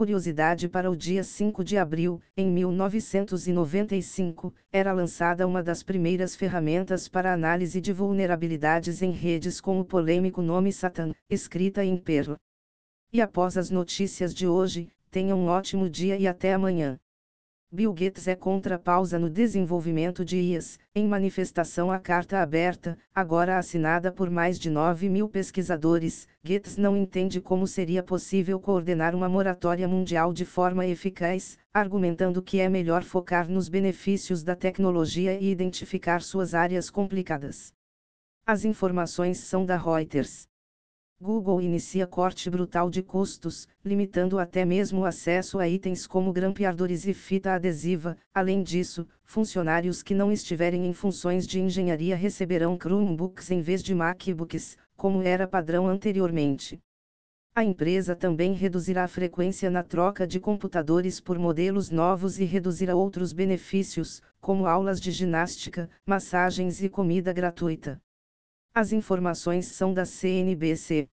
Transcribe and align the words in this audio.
Curiosidade 0.00 0.66
para 0.66 0.90
o 0.90 0.96
dia 0.96 1.22
5 1.22 1.62
de 1.62 1.76
abril, 1.76 2.22
em 2.34 2.50
1995, 2.50 4.50
era 4.72 4.94
lançada 4.94 5.46
uma 5.46 5.62
das 5.62 5.82
primeiras 5.82 6.34
ferramentas 6.34 7.06
para 7.06 7.34
análise 7.34 7.82
de 7.82 7.92
vulnerabilidades 7.92 9.02
em 9.02 9.10
redes 9.10 9.60
com 9.60 9.78
o 9.78 9.84
polêmico 9.84 10.40
nome 10.40 10.72
Satan, 10.72 11.12
escrita 11.28 11.84
em 11.84 11.98
Perl. 11.98 12.34
E 13.12 13.20
após 13.20 13.58
as 13.58 13.68
notícias 13.68 14.34
de 14.34 14.48
hoje, 14.48 14.88
tenha 15.10 15.36
um 15.36 15.48
ótimo 15.48 15.86
dia 15.86 16.16
e 16.16 16.26
até 16.26 16.54
amanhã. 16.54 16.98
Bill 17.72 17.92
Gates 17.94 18.26
é 18.26 18.34
contra 18.34 18.74
a 18.74 18.78
pausa 18.80 19.16
no 19.16 19.30
desenvolvimento 19.30 20.24
de 20.24 20.36
IAs, 20.36 20.76
em 20.92 21.06
manifestação 21.06 21.92
à 21.92 22.00
carta 22.00 22.40
aberta, 22.40 22.98
agora 23.14 23.58
assinada 23.58 24.10
por 24.10 24.28
mais 24.28 24.58
de 24.58 24.68
9 24.68 25.08
mil 25.08 25.28
pesquisadores. 25.28 26.26
Gates 26.42 26.76
não 26.76 26.96
entende 26.96 27.40
como 27.40 27.68
seria 27.68 28.02
possível 28.02 28.58
coordenar 28.58 29.14
uma 29.14 29.28
moratória 29.28 29.86
mundial 29.86 30.32
de 30.32 30.44
forma 30.44 30.84
eficaz, 30.84 31.56
argumentando 31.72 32.42
que 32.42 32.58
é 32.58 32.68
melhor 32.68 33.04
focar 33.04 33.48
nos 33.48 33.68
benefícios 33.68 34.42
da 34.42 34.56
tecnologia 34.56 35.38
e 35.40 35.48
identificar 35.48 36.22
suas 36.22 36.54
áreas 36.54 36.90
complicadas. 36.90 37.72
As 38.44 38.64
informações 38.64 39.38
são 39.38 39.64
da 39.64 39.76
Reuters. 39.76 40.49
Google 41.22 41.60
inicia 41.60 42.06
corte 42.06 42.48
brutal 42.48 42.88
de 42.88 43.02
custos, 43.02 43.68
limitando 43.84 44.38
até 44.38 44.64
mesmo 44.64 45.02
o 45.02 45.04
acesso 45.04 45.58
a 45.58 45.68
itens 45.68 46.06
como 46.06 46.32
grampeadores 46.32 47.06
e 47.06 47.12
fita 47.12 47.52
adesiva. 47.52 48.16
Além 48.32 48.62
disso, 48.62 49.06
funcionários 49.22 50.02
que 50.02 50.14
não 50.14 50.32
estiverem 50.32 50.86
em 50.86 50.94
funções 50.94 51.46
de 51.46 51.60
engenharia 51.60 52.16
receberão 52.16 52.78
Chromebooks 52.78 53.50
em 53.50 53.60
vez 53.60 53.82
de 53.82 53.94
MacBooks, 53.94 54.78
como 54.96 55.20
era 55.22 55.46
padrão 55.46 55.86
anteriormente. 55.86 56.80
A 57.54 57.62
empresa 57.62 58.16
também 58.16 58.54
reduzirá 58.54 59.04
a 59.04 59.08
frequência 59.08 59.68
na 59.68 59.82
troca 59.82 60.26
de 60.26 60.40
computadores 60.40 61.20
por 61.20 61.38
modelos 61.38 61.90
novos 61.90 62.40
e 62.40 62.44
reduzirá 62.46 62.96
outros 62.96 63.34
benefícios, 63.34 64.22
como 64.40 64.66
aulas 64.66 64.98
de 64.98 65.10
ginástica, 65.10 65.90
massagens 66.06 66.82
e 66.82 66.88
comida 66.88 67.30
gratuita. 67.30 68.00
As 68.72 68.92
informações 68.92 69.66
são 69.66 69.92
da 69.92 70.04
CNBC. 70.04 71.08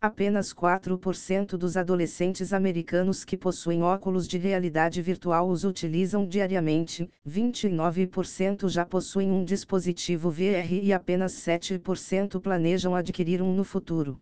Apenas 0.00 0.52
4% 0.52 1.56
dos 1.56 1.76
adolescentes 1.76 2.52
americanos 2.52 3.24
que 3.24 3.36
possuem 3.36 3.82
óculos 3.82 4.26
de 4.26 4.38
realidade 4.38 5.00
virtual 5.00 5.48
os 5.48 5.62
utilizam 5.62 6.26
diariamente, 6.26 7.08
29% 7.28 8.68
já 8.68 8.84
possuem 8.84 9.30
um 9.30 9.44
dispositivo 9.44 10.30
VR 10.30 10.72
e 10.82 10.92
apenas 10.92 11.32
7% 11.34 12.40
planejam 12.40 12.94
adquirir 12.94 13.40
um 13.40 13.54
no 13.54 13.62
futuro. 13.62 14.20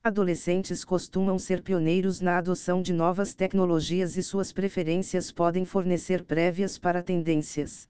Adolescentes 0.00 0.84
costumam 0.84 1.36
ser 1.36 1.62
pioneiros 1.62 2.20
na 2.20 2.38
adoção 2.38 2.80
de 2.80 2.92
novas 2.92 3.34
tecnologias 3.34 4.16
e 4.16 4.22
suas 4.22 4.52
preferências 4.52 5.32
podem 5.32 5.64
fornecer 5.64 6.22
prévias 6.22 6.78
para 6.78 7.02
tendências. 7.02 7.88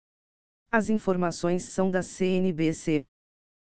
As 0.70 0.88
informações 0.88 1.64
são 1.64 1.90
da 1.90 2.02
CNBC. 2.02 3.04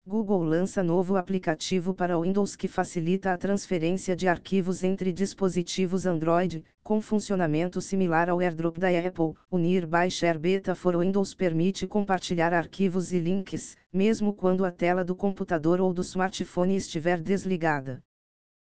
Google 0.09 0.45
lança 0.45 0.85
novo 0.85 1.17
aplicativo 1.17 1.93
para 1.93 2.17
Windows 2.17 2.55
que 2.55 2.69
facilita 2.69 3.33
a 3.33 3.37
transferência 3.37 4.15
de 4.15 4.29
arquivos 4.29 4.85
entre 4.85 5.13
dispositivos 5.13 6.07
Android, 6.07 6.63
com 6.81 7.01
funcionamento 7.01 7.81
similar 7.81 8.31
ao 8.31 8.41
AirDrop 8.41 8.79
da 8.79 8.87
Apple. 8.87 9.35
O 9.51 9.59
Nearby 9.59 10.09
Share 10.09 10.39
Beta 10.39 10.77
for 10.77 10.97
Windows 10.97 11.35
permite 11.35 11.89
compartilhar 11.89 12.55
arquivos 12.55 13.13
e 13.13 13.19
links, 13.19 13.77
mesmo 13.93 14.33
quando 14.33 14.65
a 14.65 14.71
tela 14.71 15.05
do 15.05 15.17
computador 15.17 15.81
ou 15.81 15.93
do 15.93 16.03
smartphone 16.03 16.77
estiver 16.77 17.21
desligada. 17.21 18.01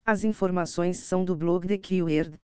As 0.06 0.24
informações 0.24 1.00
são 1.00 1.22
do 1.22 1.36
blog 1.36 1.68
The 1.68 1.76
Keyword. 1.76 2.40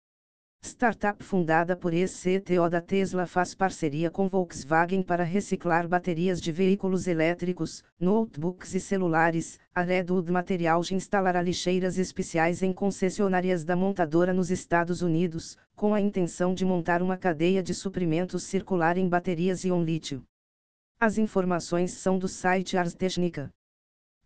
Startup 0.62 1.24
fundada 1.24 1.76
por 1.76 1.94
ex-CTO 1.94 2.70
da 2.70 2.82
Tesla 2.82 3.26
faz 3.26 3.56
parceria 3.56 4.12
com 4.12 4.28
Volkswagen 4.28 5.02
para 5.02 5.24
reciclar 5.24 5.88
baterias 5.88 6.42
de 6.42 6.52
veículos 6.52 7.08
elétricos, 7.08 7.84
notebooks 8.00 8.76
e 8.76 8.80
celulares. 8.80 9.60
A 9.74 9.82
Redwood 9.82 10.32
Materials 10.32 10.92
instalará 10.92 11.42
lixeiras 11.42 11.98
especiais 11.98 12.62
em 12.62 12.74
concessionárias 12.74 13.64
da 13.64 13.76
montadora 13.76 14.34
nos 14.34 14.52
Estados 14.52 15.02
Unidos, 15.02 15.58
com 15.76 15.94
a 15.94 16.02
intenção 16.02 16.54
de 16.54 16.66
montar 16.66 17.02
uma 17.02 17.18
cadeia 17.18 17.64
de 17.64 17.74
suprimentos 17.74 18.44
circular 18.44 18.98
em 18.98 19.08
baterias 19.08 19.64
íon-lítio. 19.64 20.24
As 21.00 21.18
informações 21.18 21.92
são 21.92 22.20
do 22.20 22.28
site 22.28 22.76
Ars 22.76 22.94
Technica. 22.94 23.52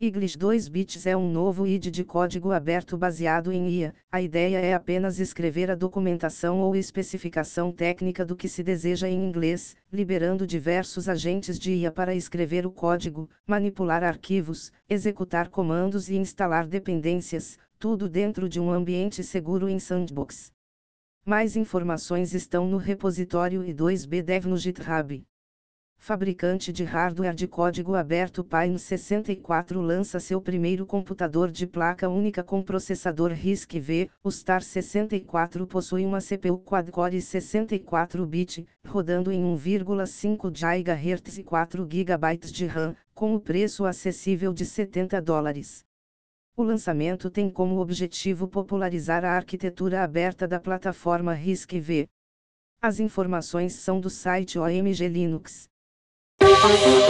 English 0.04 0.36
2 0.36 0.68
bits 0.68 1.06
é 1.06 1.16
um 1.16 1.32
novo 1.32 1.68
ID 1.68 1.92
de 1.92 2.04
código 2.04 2.52
aberto 2.52 2.98
baseado 2.98 3.52
em 3.52 3.70
IA. 3.70 3.94
A 4.12 4.20
ideia 4.20 4.58
é 4.58 4.74
apenas 4.74 5.20
escrever 5.20 5.70
a 5.70 5.76
documentação 5.76 6.60
ou 6.60 6.76
especificação 6.76 7.72
técnica 7.72 8.26
do 8.26 8.36
que 8.36 8.50
se 8.50 8.64
deseja 8.64 9.08
em 9.08 9.24
inglês, 9.24 9.76
liberando 9.94 10.48
diversos 10.48 11.08
agentes 11.08 11.60
de 11.60 11.74
IA 11.74 11.92
para 11.92 12.16
escrever 12.16 12.66
o 12.66 12.72
código, 12.72 13.30
manipular 13.46 14.04
arquivos, 14.04 14.72
executar 14.90 15.50
comandos 15.50 16.10
e 16.10 16.16
instalar 16.16 16.66
dependências, 16.66 17.60
tudo 17.78 18.10
dentro 18.10 18.50
de 18.50 18.60
um 18.60 18.72
ambiente 18.72 19.24
seguro 19.24 19.70
em 19.70 19.78
Sandbox. 19.78 20.52
Mais 21.24 21.56
informações 21.56 22.34
estão 22.34 22.68
no 22.68 22.78
repositório 22.78 23.62
i2bdev 23.62 24.46
no 24.46 24.58
GitHub 24.58 25.24
fabricante 26.02 26.74
de 26.74 26.84
hardware 26.84 27.36
de 27.36 27.48
código 27.48 27.94
aberto 27.94 28.44
Pine 28.44 28.80
64 28.80 29.80
lança 29.80 30.20
seu 30.20 30.42
primeiro 30.42 30.84
computador 30.84 31.52
de 31.52 31.68
placa 31.68 32.10
única 32.10 32.44
com 32.44 32.64
processador 32.64 33.32
RISC-V. 33.32 34.10
O 34.24 34.32
Star 34.32 34.64
64 34.64 35.68
possui 35.68 36.04
uma 36.04 36.18
CPU 36.20 36.58
quad-core 36.58 37.20
64-bit, 37.20 38.66
rodando 38.88 39.32
em 39.32 39.44
1,5 39.44 40.50
GHz 40.50 41.38
e 41.38 41.44
4 41.44 41.88
GB 41.88 42.38
de 42.52 42.66
RAM, 42.66 42.96
com 43.14 43.36
o 43.36 43.40
preço 43.40 43.86
acessível 43.86 44.52
de 44.52 44.66
70 44.66 45.22
dólares. 45.22 45.86
O 46.58 46.64
lançamento 46.64 47.30
tem 47.30 47.48
como 47.48 47.80
objetivo 47.80 48.48
popularizar 48.48 49.24
a 49.24 49.34
arquitetura 49.34 50.04
aberta 50.04 50.48
da 50.48 50.60
plataforma 50.60 51.32
RISC-V. 51.32 52.08
As 52.82 53.00
informações 53.00 53.74
são 53.74 54.02
do 54.02 54.10
site 54.10 54.58
OMG 54.58 55.08
Linux. 55.08 55.70
Thank 56.62 56.86
you. 56.86 57.01